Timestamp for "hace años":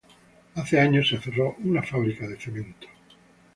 0.55-1.07